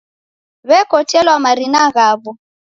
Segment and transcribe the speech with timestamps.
[0.67, 2.31] W'ekotelwa marina ghawo